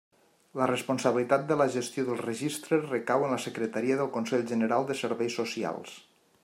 [0.59, 4.97] La responsabilitat de la gestió del registre recau en la secretaria del Consell General de
[5.05, 5.97] Serveis Socials.